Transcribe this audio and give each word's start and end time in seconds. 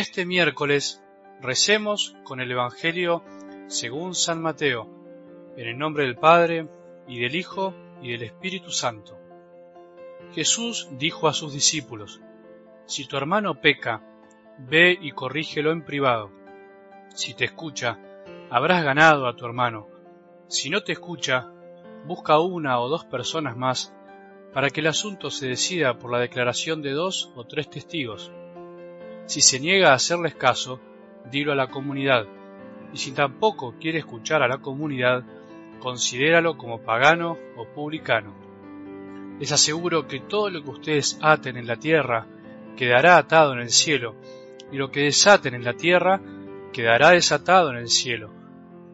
este 0.00 0.24
miércoles 0.24 1.02
recemos 1.42 2.16
con 2.24 2.40
el 2.40 2.50
Evangelio 2.50 3.22
según 3.66 4.14
San 4.14 4.40
Mateo, 4.40 4.88
en 5.58 5.68
el 5.68 5.76
nombre 5.76 6.04
del 6.04 6.16
Padre, 6.16 6.68
y 7.06 7.20
del 7.20 7.36
Hijo, 7.36 7.74
y 8.00 8.12
del 8.12 8.22
Espíritu 8.22 8.70
Santo. 8.70 9.18
Jesús 10.32 10.88
dijo 10.92 11.28
a 11.28 11.34
sus 11.34 11.52
discípulos, 11.52 12.22
Si 12.86 13.06
tu 13.06 13.18
hermano 13.18 13.60
peca, 13.60 14.02
ve 14.58 14.98
y 14.98 15.12
corrígelo 15.12 15.70
en 15.70 15.84
privado. 15.84 16.30
Si 17.14 17.34
te 17.34 17.44
escucha, 17.44 17.98
habrás 18.48 18.82
ganado 18.82 19.28
a 19.28 19.36
tu 19.36 19.44
hermano. 19.44 19.86
Si 20.48 20.70
no 20.70 20.82
te 20.82 20.92
escucha, 20.92 21.52
busca 22.06 22.38
una 22.38 22.80
o 22.80 22.88
dos 22.88 23.04
personas 23.04 23.54
más 23.54 23.94
para 24.54 24.70
que 24.70 24.80
el 24.80 24.86
asunto 24.86 25.30
se 25.30 25.46
decida 25.46 25.98
por 25.98 26.10
la 26.10 26.20
declaración 26.20 26.80
de 26.80 26.92
dos 26.92 27.30
o 27.36 27.44
tres 27.44 27.68
testigos. 27.68 28.32
Si 29.26 29.40
se 29.40 29.60
niega 29.60 29.90
a 29.90 29.94
hacerles 29.94 30.34
caso, 30.34 30.80
dilo 31.30 31.52
a 31.52 31.56
la 31.56 31.68
comunidad, 31.68 32.26
y 32.92 32.98
si 32.98 33.12
tampoco 33.12 33.74
quiere 33.80 33.98
escuchar 33.98 34.42
a 34.42 34.48
la 34.48 34.58
comunidad, 34.58 35.24
considéralo 35.80 36.56
como 36.56 36.80
pagano 36.82 37.36
o 37.56 37.66
publicano. 37.66 38.34
Les 39.38 39.52
aseguro 39.52 40.06
que 40.06 40.20
todo 40.20 40.50
lo 40.50 40.62
que 40.62 40.70
ustedes 40.70 41.18
aten 41.22 41.56
en 41.56 41.66
la 41.66 41.76
tierra 41.76 42.26
quedará 42.76 43.16
atado 43.16 43.52
en 43.52 43.60
el 43.60 43.70
cielo, 43.70 44.16
y 44.72 44.76
lo 44.76 44.90
que 44.90 45.02
desaten 45.02 45.54
en 45.54 45.64
la 45.64 45.74
tierra 45.74 46.20
quedará 46.72 47.10
desatado 47.10 47.70
en 47.70 47.76
el 47.76 47.88
cielo. 47.88 48.30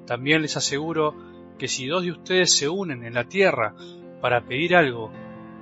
También 0.07 0.43
les 0.43 0.57
aseguro 0.57 1.15
que 1.59 1.69
si 1.69 1.87
dos 1.87 2.05
de 2.05 2.13
ustedes 2.13 2.55
se 2.55 2.69
unen 2.69 3.05
en 3.05 3.15
la 3.15 3.25
tierra 3.25 3.75
para 4.21 4.43
pedir 4.43 4.77
algo, 4.77 5.11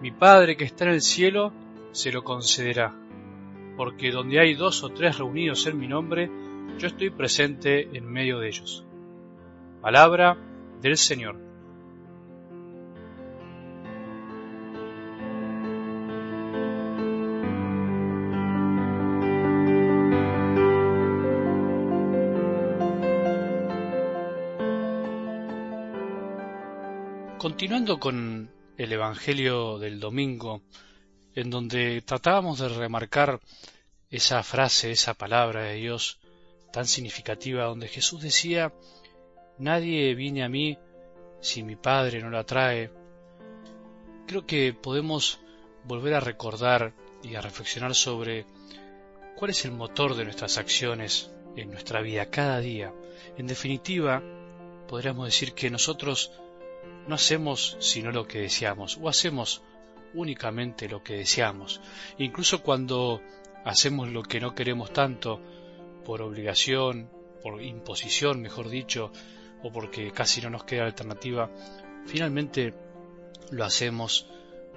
mi 0.02 0.10
Padre 0.10 0.56
que 0.56 0.64
está 0.64 0.84
en 0.84 0.90
el 0.90 1.00
cielo 1.00 1.52
se 1.92 2.12
lo 2.12 2.22
concederá. 2.22 3.03
Porque 3.76 4.10
donde 4.10 4.40
hay 4.40 4.54
dos 4.54 4.82
o 4.82 4.90
tres 4.90 5.18
reunidos 5.18 5.66
en 5.66 5.78
mi 5.78 5.88
nombre, 5.88 6.30
yo 6.78 6.86
estoy 6.86 7.10
presente 7.10 7.96
en 7.96 8.10
medio 8.10 8.38
de 8.38 8.48
ellos. 8.48 8.84
Palabra 9.80 10.36
del 10.80 10.96
Señor. 10.96 11.44
Continuando 27.38 27.98
con 27.98 28.50
el 28.78 28.92
Evangelio 28.92 29.78
del 29.78 30.00
domingo, 30.00 30.62
en 31.34 31.50
donde 31.50 32.02
tratábamos 32.02 32.58
de 32.58 32.68
remarcar 32.68 33.40
esa 34.10 34.42
frase, 34.42 34.92
esa 34.92 35.14
palabra 35.14 35.62
de 35.62 35.74
Dios 35.74 36.18
tan 36.72 36.86
significativa, 36.86 37.64
donde 37.64 37.88
Jesús 37.88 38.22
decía, 38.22 38.72
Nadie 39.58 40.14
viene 40.14 40.42
a 40.42 40.48
mí 40.48 40.76
si 41.40 41.62
mi 41.62 41.76
Padre 41.76 42.20
no 42.20 42.30
la 42.30 42.44
trae. 42.44 42.90
Creo 44.26 44.44
que 44.46 44.72
podemos 44.72 45.38
volver 45.84 46.14
a 46.14 46.20
recordar 46.20 46.92
y 47.22 47.36
a 47.36 47.40
reflexionar 47.40 47.94
sobre 47.94 48.46
cuál 49.36 49.50
es 49.50 49.64
el 49.64 49.70
motor 49.70 50.16
de 50.16 50.24
nuestras 50.24 50.58
acciones 50.58 51.30
en 51.56 51.70
nuestra 51.70 52.00
vida 52.00 52.30
cada 52.30 52.58
día. 52.58 52.92
En 53.36 53.46
definitiva, 53.46 54.22
podríamos 54.88 55.26
decir 55.26 55.52
que 55.54 55.70
nosotros 55.70 56.32
no 57.06 57.14
hacemos 57.14 57.76
sino 57.80 58.10
lo 58.10 58.26
que 58.26 58.40
deseamos, 58.40 58.98
o 59.00 59.08
hacemos 59.08 59.62
únicamente 60.14 60.88
lo 60.88 61.02
que 61.02 61.14
deseamos. 61.14 61.80
Incluso 62.18 62.62
cuando 62.62 63.20
hacemos 63.64 64.08
lo 64.10 64.22
que 64.22 64.40
no 64.40 64.54
queremos 64.54 64.92
tanto, 64.92 65.40
por 66.04 66.22
obligación, 66.22 67.10
por 67.42 67.62
imposición, 67.62 68.40
mejor 68.40 68.68
dicho, 68.68 69.10
o 69.62 69.72
porque 69.72 70.12
casi 70.12 70.40
no 70.40 70.50
nos 70.50 70.64
queda 70.64 70.84
alternativa, 70.84 71.50
finalmente 72.06 72.74
lo 73.50 73.64
hacemos 73.64 74.26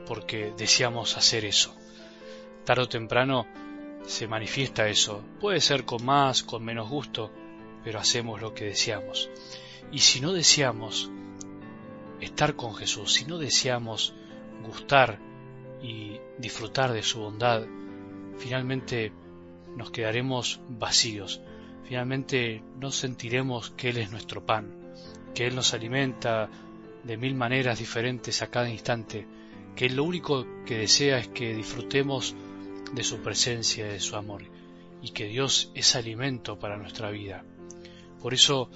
porque 0.05 0.53
deseamos 0.57 1.17
hacer 1.17 1.45
eso. 1.45 1.75
Tarde 2.63 2.83
o 2.83 2.89
temprano 2.89 3.45
se 4.05 4.27
manifiesta 4.27 4.87
eso. 4.87 5.23
Puede 5.39 5.61
ser 5.61 5.83
con 5.83 6.05
más, 6.05 6.43
con 6.43 6.63
menos 6.63 6.89
gusto, 6.89 7.31
pero 7.83 7.99
hacemos 7.99 8.41
lo 8.41 8.53
que 8.53 8.65
deseamos. 8.65 9.29
Y 9.91 9.99
si 9.99 10.19
no 10.21 10.33
deseamos 10.33 11.09
estar 12.21 12.55
con 12.55 12.75
Jesús, 12.75 13.13
si 13.13 13.25
no 13.25 13.37
deseamos 13.37 14.13
gustar 14.65 15.19
y 15.81 16.19
disfrutar 16.37 16.93
de 16.93 17.03
su 17.03 17.19
bondad, 17.19 17.65
finalmente 18.37 19.11
nos 19.75 19.91
quedaremos 19.91 20.59
vacíos, 20.69 21.41
finalmente 21.83 22.63
no 22.79 22.91
sentiremos 22.91 23.71
que 23.71 23.89
Él 23.89 23.97
es 23.97 24.11
nuestro 24.11 24.45
pan, 24.45 24.93
que 25.33 25.47
Él 25.47 25.55
nos 25.55 25.73
alimenta 25.73 26.49
de 27.03 27.17
mil 27.17 27.35
maneras 27.35 27.79
diferentes 27.79 28.41
a 28.41 28.47
cada 28.47 28.69
instante, 28.69 29.27
que 29.75 29.85
Él 29.85 29.95
lo 29.95 30.03
único 30.03 30.45
que 30.65 30.77
desea 30.79 31.19
es 31.19 31.27
que 31.27 31.53
disfrutemos 31.53 32.35
de 32.93 33.03
su 33.03 33.19
presencia, 33.19 33.85
de 33.85 33.99
su 33.99 34.15
amor, 34.15 34.43
y 35.01 35.09
que 35.09 35.25
Dios 35.25 35.71
es 35.75 35.95
alimento 35.95 36.57
para 36.57 36.77
nuestra 36.77 37.11
vida. 37.11 37.43
Por 38.21 38.33
eso 38.33 38.69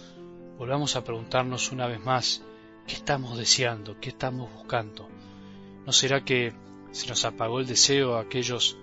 volvamos 0.57 0.95
a 0.95 1.03
preguntarnos 1.03 1.71
una 1.71 1.87
vez 1.87 1.99
más, 1.99 2.43
¿Qué 2.87 2.95
estamos 2.95 3.37
deseando? 3.37 3.99
¿Qué 3.99 4.09
estamos 4.09 4.51
buscando? 4.53 5.07
¿No 5.85 5.93
será 5.93 6.25
que 6.25 6.51
se 6.91 7.07
nos 7.07 7.25
apagó 7.25 7.59
el 7.59 7.67
deseo 7.67 8.15
a 8.15 8.21
aquellos 8.21 8.77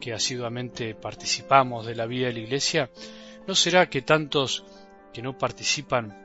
que 0.00 0.12
asiduamente 0.12 0.94
participamos 0.94 1.86
de 1.86 1.94
la 1.94 2.06
vida 2.06 2.26
de 2.26 2.34
la 2.34 2.40
Iglesia? 2.40 2.90
¿No 3.46 3.54
será 3.54 3.88
que 3.88 4.02
tantos 4.02 4.64
que 5.12 5.22
no 5.22 5.38
participan 5.38 6.18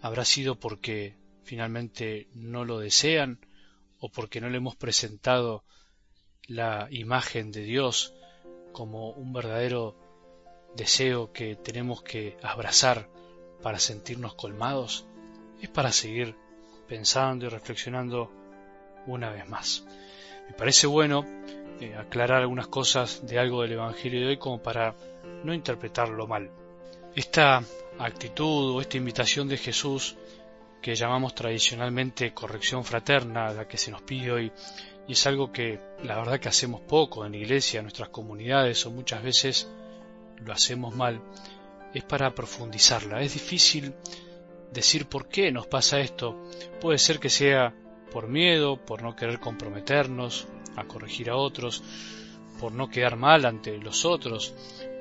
habrá 0.00 0.24
sido 0.24 0.58
porque 0.58 1.16
finalmente 1.42 2.28
no 2.34 2.64
lo 2.64 2.78
desean 2.78 3.38
o 3.98 4.08
porque 4.08 4.40
no 4.40 4.48
le 4.48 4.58
hemos 4.58 4.76
presentado 4.76 5.64
la 6.46 6.88
imagen 6.90 7.52
de 7.52 7.62
Dios 7.62 8.14
como 8.72 9.10
un 9.10 9.32
verdadero 9.32 9.96
deseo 10.76 11.32
que 11.32 11.56
tenemos 11.56 12.02
que 12.02 12.36
abrazar 12.42 13.08
para 13.62 13.78
sentirnos 13.78 14.34
colmados? 14.34 15.06
es 15.64 15.70
para 15.70 15.92
seguir 15.92 16.36
pensando 16.86 17.46
y 17.46 17.48
reflexionando 17.48 18.30
una 19.06 19.30
vez 19.30 19.48
más. 19.48 19.84
Me 20.48 20.54
parece 20.54 20.86
bueno 20.86 21.24
eh, 21.80 21.94
aclarar 21.96 22.42
algunas 22.42 22.68
cosas 22.68 23.26
de 23.26 23.38
algo 23.38 23.62
del 23.62 23.72
Evangelio 23.72 24.20
de 24.20 24.26
hoy 24.28 24.36
como 24.36 24.62
para 24.62 24.94
no 25.42 25.52
interpretarlo 25.52 26.26
mal. 26.26 26.50
Esta 27.14 27.62
actitud 27.98 28.74
o 28.74 28.80
esta 28.80 28.96
invitación 28.96 29.48
de 29.48 29.56
Jesús 29.56 30.16
que 30.80 30.94
llamamos 30.94 31.34
tradicionalmente 31.34 32.34
corrección 32.34 32.84
fraterna, 32.84 33.52
la 33.52 33.66
que 33.66 33.78
se 33.78 33.90
nos 33.90 34.02
pide 34.02 34.32
hoy, 34.32 34.52
y 35.08 35.12
es 35.12 35.26
algo 35.26 35.50
que 35.50 35.80
la 36.02 36.16
verdad 36.16 36.38
que 36.38 36.48
hacemos 36.48 36.82
poco 36.82 37.24
en 37.24 37.32
la 37.32 37.38
iglesia, 37.38 37.78
en 37.78 37.84
nuestras 37.84 38.10
comunidades, 38.10 38.84
o 38.84 38.90
muchas 38.90 39.22
veces 39.22 39.68
lo 40.44 40.52
hacemos 40.52 40.94
mal, 40.94 41.22
es 41.94 42.04
para 42.04 42.34
profundizarla. 42.34 43.22
Es 43.22 43.34
difícil 43.34 43.94
decir 44.72 45.06
por 45.06 45.28
qué 45.28 45.50
nos 45.52 45.66
pasa 45.66 46.00
esto. 46.00 46.36
Puede 46.80 46.98
ser 46.98 47.18
que 47.18 47.30
sea 47.30 47.74
por 48.14 48.28
miedo, 48.28 48.76
por 48.76 49.02
no 49.02 49.16
querer 49.16 49.40
comprometernos 49.40 50.46
a 50.76 50.84
corregir 50.84 51.30
a 51.30 51.36
otros, 51.36 51.82
por 52.60 52.70
no 52.70 52.88
quedar 52.88 53.16
mal 53.16 53.44
ante 53.44 53.76
los 53.78 54.04
otros, 54.04 54.54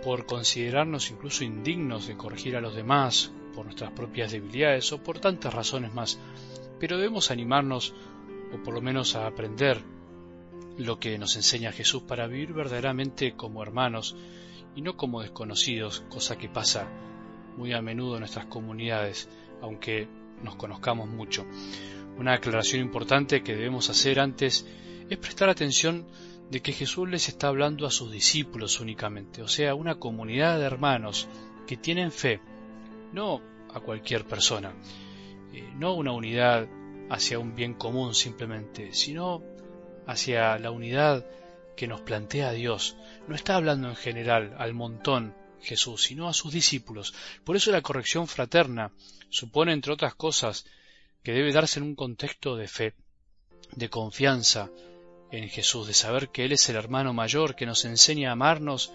por 0.04 0.26
considerarnos 0.26 1.12
incluso 1.12 1.44
indignos 1.44 2.08
de 2.08 2.18
corregir 2.18 2.56
a 2.56 2.62
los 2.62 2.76
demás, 2.76 3.32
por 3.54 3.66
nuestras 3.66 3.92
propias 3.92 4.32
debilidades 4.32 4.92
o 4.94 5.04
por 5.04 5.20
tantas 5.20 5.54
razones 5.54 5.94
más. 5.94 6.20
Pero 6.80 6.98
debemos 6.98 7.30
animarnos, 7.30 7.94
o 8.52 8.64
por 8.64 8.74
lo 8.74 8.82
menos 8.82 9.16
a 9.16 9.28
aprender 9.28 9.84
lo 10.80 11.00
que 11.00 11.16
nos 11.20 11.36
enseña 11.36 11.72
Jesús 11.72 12.02
para 12.02 12.26
vivir 12.26 12.52
verdaderamente 12.52 13.36
como 13.36 13.62
hermanos 13.62 14.16
y 14.76 14.82
no 14.82 14.98
como 14.98 15.22
desconocidos, 15.22 16.04
cosa 16.10 16.40
que 16.40 16.50
pasa 16.50 16.88
muy 17.58 17.74
a 17.74 17.82
menudo 17.84 18.16
en 18.16 18.22
nuestras 18.22 18.48
comunidades 18.48 19.30
aunque 19.62 20.08
nos 20.42 20.56
conozcamos 20.56 21.08
mucho. 21.08 21.46
Una 22.18 22.34
aclaración 22.34 22.82
importante 22.82 23.44
que 23.44 23.56
debemos 23.56 23.90
hacer 23.90 24.20
antes 24.20 24.66
es 25.10 25.18
prestar 25.18 25.50
atención 25.50 26.06
de 26.50 26.62
que 26.62 26.72
Jesús 26.72 27.10
les 27.10 27.28
está 27.30 27.48
hablando 27.48 27.88
a 27.88 27.92
sus 27.92 28.12
discípulos 28.12 28.80
únicamente, 28.80 29.42
o 29.42 29.48
sea, 29.48 29.74
una 29.74 29.96
comunidad 29.96 30.60
de 30.60 30.66
hermanos 30.66 31.28
que 31.66 31.78
tienen 31.78 32.12
fe, 32.12 32.40
no 33.12 33.42
a 33.74 33.80
cualquier 33.80 34.26
persona, 34.26 34.74
eh, 35.54 35.68
no 35.76 35.96
una 35.96 36.12
unidad 36.12 36.68
hacia 37.10 37.40
un 37.40 37.56
bien 37.56 37.74
común 37.74 38.14
simplemente, 38.14 38.94
sino 38.94 39.42
hacia 40.06 40.58
la 40.60 40.72
unidad 40.72 41.26
que 41.76 41.88
nos 41.88 42.02
plantea 42.02 42.52
Dios. 42.52 42.98
No 43.28 43.36
está 43.36 43.56
hablando 43.56 43.90
en 43.90 43.96
general 43.96 44.56
al 44.58 44.74
montón 44.74 45.36
Jesús, 45.62 46.04
sino 46.04 46.28
a 46.28 46.34
sus 46.34 46.54
discípulos. 46.54 47.14
Por 47.44 47.56
eso 47.56 47.72
la 47.72 47.82
corrección 47.82 48.28
fraterna 48.28 48.92
supone, 49.30 49.74
entre 49.74 49.94
otras 49.94 50.14
cosas, 50.16 50.66
que 51.24 51.32
debe 51.32 51.52
darse 51.52 51.80
en 51.80 51.86
un 51.86 51.96
contexto 51.96 52.56
de 52.56 52.68
fe, 52.68 52.94
de 53.76 53.90
confianza 53.90 54.70
en 55.32 55.50
Jesús, 55.50 55.88
de 55.88 55.94
saber 55.94 56.30
que 56.30 56.46
Él 56.46 56.52
es 56.52 56.70
el 56.70 56.76
hermano 56.76 57.14
mayor 57.14 57.56
que 57.56 57.66
nos 57.66 57.86
enseña 57.86 58.30
a 58.30 58.34
amarnos 58.34 58.92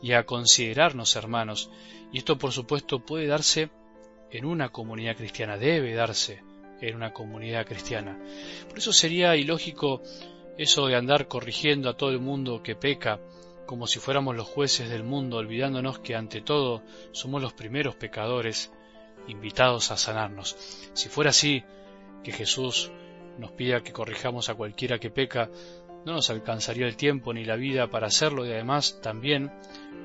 y 0.00 0.12
a 0.12 0.24
considerarnos 0.24 1.16
hermanos. 1.16 1.70
Y 2.12 2.18
esto 2.18 2.38
por 2.38 2.52
supuesto 2.52 3.00
puede 3.00 3.26
darse 3.26 3.70
en 4.30 4.44
una 4.44 4.70
comunidad 4.70 5.16
cristiana, 5.16 5.58
debe 5.58 5.94
darse 5.94 6.42
en 6.80 6.96
una 6.96 7.12
comunidad 7.12 7.66
cristiana. 7.66 8.18
Por 8.68 8.78
eso 8.78 8.92
sería 8.92 9.36
ilógico 9.36 10.02
eso 10.58 10.86
de 10.86 10.96
andar 10.96 11.28
corrigiendo 11.28 11.88
a 11.88 11.96
todo 11.96 12.10
el 12.10 12.20
mundo 12.20 12.62
que 12.62 12.74
peca, 12.74 13.20
como 13.66 13.86
si 13.86 13.98
fuéramos 13.98 14.36
los 14.36 14.48
jueces 14.48 14.88
del 14.88 15.02
mundo, 15.02 15.36
olvidándonos 15.36 15.98
que 15.98 16.14
ante 16.14 16.40
todo 16.40 16.82
somos 17.12 17.42
los 17.42 17.52
primeros 17.52 17.94
pecadores 17.94 18.72
invitados 19.28 19.90
a 19.90 19.96
sanarnos. 19.96 20.56
Si 20.94 21.08
fuera 21.08 21.30
así, 21.30 21.62
que 22.22 22.32
Jesús 22.32 22.90
nos 23.38 23.52
pida 23.52 23.82
que 23.82 23.92
corrijamos 23.92 24.48
a 24.48 24.54
cualquiera 24.54 24.98
que 24.98 25.10
peca, 25.10 25.50
no 26.04 26.12
nos 26.12 26.30
alcanzaría 26.30 26.86
el 26.86 26.96
tiempo 26.96 27.32
ni 27.32 27.44
la 27.44 27.56
vida 27.56 27.88
para 27.88 28.08
hacerlo 28.08 28.44
y 28.44 28.50
además 28.50 29.00
también 29.02 29.52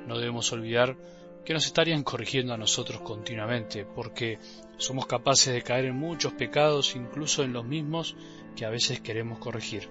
no 0.08 0.18
debemos 0.18 0.52
olvidar 0.52 0.96
que 1.44 1.54
nos 1.54 1.66
estarían 1.66 2.04
corrigiendo 2.04 2.54
a 2.54 2.58
nosotros 2.58 3.00
continuamente, 3.02 3.86
porque 3.86 4.38
somos 4.78 5.06
capaces 5.06 5.54
de 5.54 5.62
caer 5.62 5.86
en 5.86 5.96
muchos 5.96 6.34
pecados, 6.34 6.96
incluso 6.96 7.42
en 7.44 7.54
los 7.54 7.64
mismos 7.64 8.18
que 8.56 8.66
a 8.66 8.70
veces 8.70 9.00
queremos 9.00 9.40
corregir. 9.40 9.88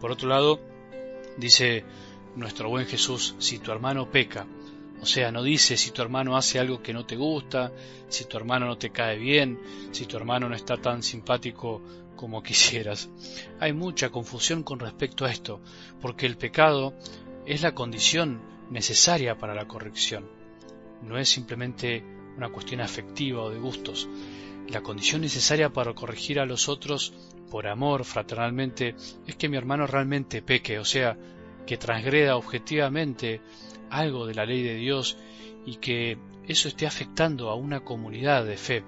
Por 0.00 0.10
otro 0.10 0.30
lado, 0.30 0.60
dice 1.36 1.84
nuestro 2.36 2.70
buen 2.70 2.86
Jesús, 2.86 3.34
si 3.38 3.58
tu 3.58 3.70
hermano 3.70 4.10
peca, 4.10 4.46
o 5.00 5.06
sea, 5.06 5.30
no 5.30 5.42
dice 5.42 5.76
si 5.76 5.90
tu 5.90 6.02
hermano 6.02 6.36
hace 6.36 6.58
algo 6.58 6.82
que 6.82 6.92
no 6.92 7.06
te 7.06 7.16
gusta, 7.16 7.72
si 8.08 8.24
tu 8.24 8.36
hermano 8.36 8.66
no 8.66 8.78
te 8.78 8.90
cae 8.90 9.18
bien, 9.18 9.58
si 9.92 10.06
tu 10.06 10.16
hermano 10.16 10.48
no 10.48 10.54
está 10.54 10.76
tan 10.76 11.02
simpático 11.02 11.82
como 12.16 12.42
quisieras. 12.42 13.08
Hay 13.60 13.72
mucha 13.72 14.10
confusión 14.10 14.62
con 14.62 14.78
respecto 14.78 15.24
a 15.24 15.30
esto, 15.30 15.60
porque 16.00 16.26
el 16.26 16.36
pecado 16.36 16.94
es 17.46 17.62
la 17.62 17.74
condición 17.74 18.40
necesaria 18.70 19.38
para 19.38 19.54
la 19.54 19.66
corrección. 19.66 20.28
No 21.02 21.16
es 21.18 21.28
simplemente 21.28 22.04
una 22.36 22.50
cuestión 22.50 22.80
afectiva 22.80 23.42
o 23.42 23.50
de 23.50 23.58
gustos. 23.58 24.08
La 24.68 24.82
condición 24.82 25.22
necesaria 25.22 25.72
para 25.72 25.94
corregir 25.94 26.40
a 26.40 26.46
los 26.46 26.68
otros 26.68 27.12
por 27.50 27.66
amor, 27.66 28.04
fraternalmente, 28.04 28.94
es 29.26 29.36
que 29.36 29.48
mi 29.48 29.56
hermano 29.56 29.86
realmente 29.86 30.42
peque, 30.42 30.78
o 30.78 30.84
sea, 30.84 31.16
que 31.66 31.78
transgreda 31.78 32.36
objetivamente 32.36 33.40
algo 33.90 34.26
de 34.26 34.34
la 34.34 34.46
ley 34.46 34.62
de 34.62 34.74
Dios 34.74 35.16
y 35.66 35.76
que 35.76 36.18
eso 36.46 36.68
esté 36.68 36.86
afectando 36.86 37.50
a 37.50 37.54
una 37.54 37.80
comunidad 37.80 38.44
de 38.44 38.56
fe, 38.56 38.84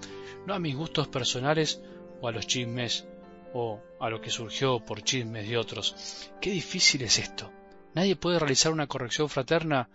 no 0.47 0.55
a 0.55 0.59
mis 0.59 0.75
gustos 0.75 1.09
personales 1.09 1.81
o 2.21 2.29
a 2.29 2.33
los 2.33 2.47
chismes 2.47 3.07
o 3.53 3.81
a 4.01 4.09
lo 4.09 4.21
que 4.21 4.31
surgió 4.31 4.85
por 4.85 5.03
chismes 5.03 5.49
de 5.49 5.59
otros. 5.59 6.31
Qué 6.41 6.51
difícil 6.51 7.03
es 7.03 7.19
esto. 7.19 7.53
Nadie 7.95 8.17
puede 8.17 8.39
realizar 8.39 8.73
una 8.73 8.87
corrección 8.87 9.29
fraterna 9.29 9.89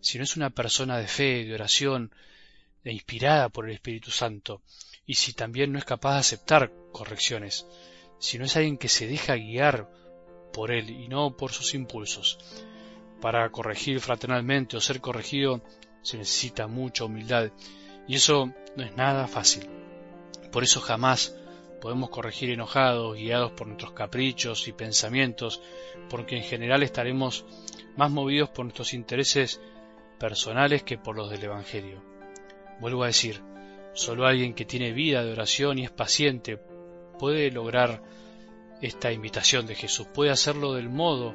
si 0.00 0.18
no 0.18 0.24
es 0.24 0.36
una 0.36 0.50
persona 0.50 0.98
de 0.98 1.08
fe, 1.08 1.44
de 1.44 1.54
oración, 1.54 2.12
e 2.84 2.92
inspirada 2.92 3.48
por 3.48 3.68
el 3.68 3.74
Espíritu 3.74 4.10
Santo, 4.10 4.62
y 5.06 5.14
si 5.14 5.32
también 5.32 5.72
no 5.72 5.78
es 5.78 5.84
capaz 5.84 6.14
de 6.14 6.20
aceptar 6.20 6.72
correcciones, 6.92 7.66
si 8.18 8.38
no 8.38 8.44
es 8.44 8.56
alguien 8.56 8.78
que 8.78 8.88
se 8.88 9.06
deja 9.06 9.34
guiar 9.34 9.90
por 10.52 10.70
él 10.70 10.90
y 10.90 11.08
no 11.08 11.36
por 11.36 11.52
sus 11.52 11.74
impulsos. 11.74 12.38
Para 13.20 13.48
corregir 13.50 14.00
fraternalmente 14.00 14.76
o 14.76 14.80
ser 14.80 15.00
corregido 15.00 15.62
se 16.02 16.18
necesita 16.18 16.66
mucha 16.66 17.04
humildad, 17.04 17.50
y 18.06 18.16
eso 18.16 18.52
no 18.76 18.84
es 18.84 18.96
nada 18.96 19.26
fácil. 19.26 19.68
Por 20.52 20.62
eso 20.62 20.80
jamás 20.80 21.34
Podemos 21.80 22.10
corregir 22.10 22.50
enojados, 22.50 23.16
guiados 23.16 23.52
por 23.52 23.68
nuestros 23.68 23.92
caprichos 23.92 24.66
y 24.66 24.72
pensamientos, 24.72 25.62
porque 26.10 26.36
en 26.36 26.42
general 26.42 26.82
estaremos 26.82 27.44
más 27.96 28.10
movidos 28.10 28.48
por 28.48 28.64
nuestros 28.64 28.94
intereses 28.94 29.60
personales 30.18 30.82
que 30.82 30.98
por 30.98 31.16
los 31.16 31.30
del 31.30 31.44
Evangelio. 31.44 32.02
Vuelvo 32.80 33.04
a 33.04 33.08
decir, 33.08 33.40
solo 33.92 34.26
alguien 34.26 34.54
que 34.54 34.64
tiene 34.64 34.92
vida 34.92 35.22
de 35.22 35.30
oración 35.30 35.78
y 35.78 35.84
es 35.84 35.90
paciente 35.90 36.58
puede 37.18 37.50
lograr 37.52 38.02
esta 38.82 39.12
invitación 39.12 39.66
de 39.66 39.74
Jesús, 39.74 40.08
puede 40.12 40.30
hacerlo 40.30 40.74
del 40.74 40.88
modo 40.88 41.34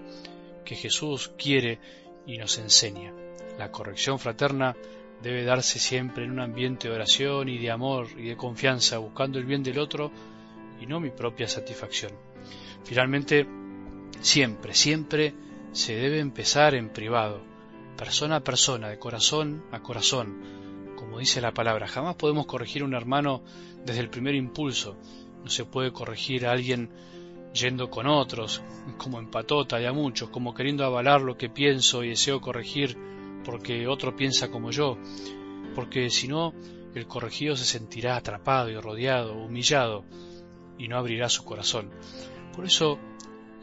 que 0.64 0.76
Jesús 0.76 1.32
quiere 1.38 1.80
y 2.26 2.38
nos 2.38 2.58
enseña. 2.58 3.14
La 3.58 3.72
corrección 3.72 4.20
fraterna 4.20 4.76
debe 5.22 5.44
darse 5.44 5.80
siempre 5.80 6.26
en 6.26 6.32
un 6.32 6.40
ambiente 6.40 6.88
de 6.88 6.96
oración 6.96 7.50
y 7.50 7.58
de 7.58 7.72
amor 7.72 8.08
y 8.18 8.24
de 8.24 8.38
confianza, 8.38 8.98
buscando 8.98 9.40
el 9.40 9.46
bien 9.46 9.64
del 9.64 9.80
otro 9.80 10.12
y 10.82 10.86
no 10.86 11.00
mi 11.00 11.12
propia 11.12 11.48
satisfacción. 11.48 12.12
Finalmente, 12.84 13.48
siempre, 14.20 14.74
siempre 14.74 15.34
se 15.72 15.96
debe 15.96 16.20
empezar 16.20 16.76
en 16.76 16.90
privado, 16.90 17.42
persona 17.98 18.38
a 18.38 18.44
persona, 18.44 18.90
de 18.90 19.00
corazón 19.00 19.64
a 19.72 19.82
corazón, 19.82 20.94
como 20.98 21.20
dice 21.20 21.42
la 21.42 21.54
palabra. 21.54 21.88
Jamás 21.88 22.16
podemos 22.16 22.46
corregir 22.46 22.82
a 22.82 22.86
un 22.86 22.94
hermano 22.94 23.44
desde 23.86 24.02
el 24.02 24.10
primer 24.10 24.36
impulso. 24.36 24.98
No 25.44 25.50
se 25.50 25.66
puede 25.66 25.92
corregir 25.92 26.46
a 26.46 26.52
alguien 26.52 26.90
yendo 27.54 27.90
con 27.90 28.08
otros, 28.08 28.62
como 28.98 29.20
en 29.20 29.30
patota 29.30 29.80
y 29.80 29.86
a 29.86 29.94
muchos, 29.94 30.30
como 30.30 30.54
queriendo 30.54 30.86
avalar 30.86 31.22
lo 31.22 31.38
que 31.38 31.50
pienso 31.50 32.04
y 32.04 32.10
deseo 32.10 32.42
corregir 32.42 32.98
porque 33.46 33.88
otro 33.88 34.16
piensa 34.16 34.50
como 34.50 34.72
yo, 34.72 34.98
porque 35.76 36.10
si 36.10 36.28
no, 36.28 36.54
el 36.96 37.08
corregido 37.08 37.56
se 37.56 37.66
sentirá 37.66 38.16
atrapado 38.16 38.70
y 38.70 38.78
rodeado, 38.78 39.34
humillado, 39.34 40.06
y 40.78 40.88
no 40.88 40.98
abrirá 40.98 41.30
su 41.30 41.44
corazón. 41.44 41.92
Por 42.56 42.66
eso 42.66 43.00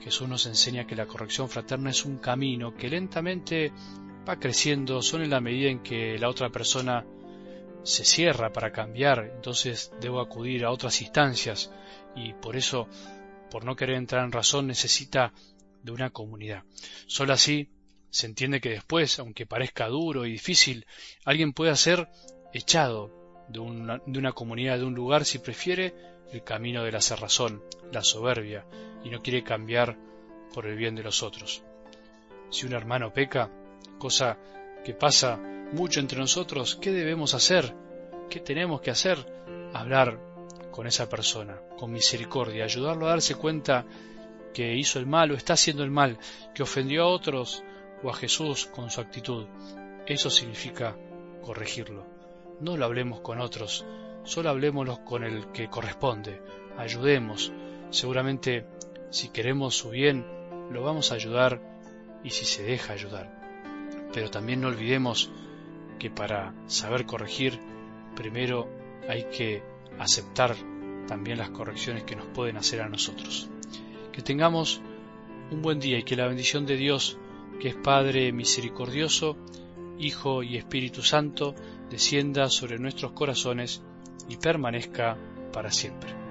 Jesús 0.00 0.28
nos 0.28 0.46
enseña 0.46 0.86
que 0.86 0.96
la 0.96 1.06
corrección 1.06 1.48
fraterna 1.48 1.90
es 1.90 2.04
un 2.04 2.18
camino 2.18 2.74
que 2.74 2.88
lentamente 2.88 3.72
va 4.28 4.36
creciendo 4.36 5.02
solo 5.02 5.24
en 5.24 5.30
la 5.30 5.40
medida 5.40 5.70
en 5.70 5.82
que 5.82 6.18
la 6.18 6.28
otra 6.28 6.50
persona 6.50 7.04
se 7.82 8.04
cierra 8.04 8.52
para 8.52 8.72
cambiar, 8.72 9.30
entonces 9.34 9.92
debo 10.00 10.20
acudir 10.20 10.64
a 10.64 10.70
otras 10.70 11.00
instancias 11.00 11.72
y 12.14 12.34
por 12.34 12.56
eso, 12.56 12.88
por 13.50 13.64
no 13.64 13.76
querer 13.76 13.96
entrar 13.96 14.24
en 14.24 14.32
razón, 14.32 14.66
necesita 14.66 15.32
de 15.82 15.92
una 15.92 16.10
comunidad. 16.10 16.62
Solo 17.06 17.32
así 17.32 17.68
se 18.10 18.26
entiende 18.26 18.60
que 18.60 18.70
después, 18.70 19.18
aunque 19.18 19.46
parezca 19.46 19.88
duro 19.88 20.26
y 20.26 20.32
difícil, 20.32 20.86
alguien 21.24 21.52
puede 21.52 21.74
ser 21.76 22.08
echado 22.52 23.10
de 23.48 23.58
una, 23.60 24.00
de 24.06 24.18
una 24.18 24.32
comunidad, 24.32 24.78
de 24.78 24.84
un 24.84 24.94
lugar, 24.94 25.24
si 25.24 25.38
prefiere, 25.38 25.94
el 26.32 26.44
camino 26.44 26.84
de 26.84 26.92
la 26.92 27.00
cerrazón, 27.00 27.62
la 27.92 28.02
soberbia, 28.02 28.64
y 29.04 29.10
no 29.10 29.20
quiere 29.20 29.42
cambiar 29.42 29.96
por 30.52 30.66
el 30.66 30.76
bien 30.76 30.94
de 30.94 31.02
los 31.02 31.22
otros. 31.22 31.62
Si 32.50 32.66
un 32.66 32.72
hermano 32.72 33.12
peca, 33.12 33.50
cosa 33.98 34.38
que 34.84 34.94
pasa 34.94 35.38
mucho 35.72 36.00
entre 36.00 36.18
nosotros, 36.18 36.76
¿qué 36.76 36.90
debemos 36.90 37.34
hacer? 37.34 37.74
¿Qué 38.28 38.40
tenemos 38.40 38.80
que 38.80 38.90
hacer? 38.90 39.18
Hablar 39.72 40.29
con 40.80 40.86
esa 40.86 41.10
persona, 41.10 41.60
con 41.76 41.92
misericordia, 41.92 42.64
ayudarlo 42.64 43.04
a 43.04 43.10
darse 43.10 43.34
cuenta 43.34 43.84
que 44.54 44.74
hizo 44.76 44.98
el 44.98 45.04
mal 45.04 45.30
o 45.30 45.34
está 45.34 45.52
haciendo 45.52 45.84
el 45.84 45.90
mal, 45.90 46.16
que 46.54 46.62
ofendió 46.62 47.02
a 47.02 47.08
otros 47.08 47.62
o 48.02 48.08
a 48.08 48.14
Jesús 48.14 48.64
con 48.64 48.90
su 48.90 48.98
actitud. 49.02 49.44
Eso 50.06 50.30
significa 50.30 50.96
corregirlo. 51.42 52.06
No 52.60 52.78
lo 52.78 52.86
hablemos 52.86 53.20
con 53.20 53.42
otros, 53.42 53.84
solo 54.24 54.48
hablemoslo 54.48 55.04
con 55.04 55.22
el 55.22 55.52
que 55.52 55.68
corresponde, 55.68 56.40
ayudemos, 56.78 57.52
seguramente 57.90 58.64
si 59.10 59.28
queremos 59.28 59.76
su 59.76 59.90
bien, 59.90 60.24
lo 60.70 60.82
vamos 60.82 61.12
a 61.12 61.16
ayudar 61.16 61.60
y 62.24 62.30
si 62.30 62.46
se 62.46 62.62
deja 62.62 62.94
ayudar. 62.94 63.28
Pero 64.14 64.30
también 64.30 64.62
no 64.62 64.68
olvidemos 64.68 65.30
que 65.98 66.08
para 66.08 66.54
saber 66.68 67.04
corregir, 67.04 67.60
primero 68.16 68.66
hay 69.06 69.24
que 69.24 69.62
aceptar 69.98 70.56
también 71.06 71.38
las 71.38 71.50
correcciones 71.50 72.04
que 72.04 72.16
nos 72.16 72.26
pueden 72.26 72.56
hacer 72.56 72.80
a 72.80 72.88
nosotros. 72.88 73.48
Que 74.12 74.22
tengamos 74.22 74.80
un 75.50 75.62
buen 75.62 75.80
día 75.80 75.98
y 75.98 76.04
que 76.04 76.16
la 76.16 76.26
bendición 76.26 76.66
de 76.66 76.76
Dios, 76.76 77.18
que 77.60 77.68
es 77.68 77.74
Padre 77.74 78.32
misericordioso, 78.32 79.36
Hijo 79.98 80.42
y 80.42 80.56
Espíritu 80.56 81.02
Santo, 81.02 81.54
descienda 81.90 82.48
sobre 82.48 82.78
nuestros 82.78 83.12
corazones 83.12 83.82
y 84.28 84.36
permanezca 84.36 85.18
para 85.52 85.70
siempre. 85.70 86.29